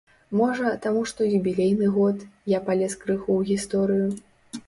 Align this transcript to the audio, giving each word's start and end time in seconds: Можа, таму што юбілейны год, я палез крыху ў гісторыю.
Можа, 0.37 0.69
таму 0.85 1.01
што 1.11 1.25
юбілейны 1.39 1.89
год, 1.97 2.25
я 2.53 2.59
палез 2.69 2.95
крыху 3.03 3.29
ў 3.39 3.51
гісторыю. 3.51 4.09